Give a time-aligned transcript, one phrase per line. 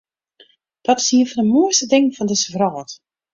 [0.87, 2.91] Dat is ien fan de moaiste dingen fan dizze wrâld.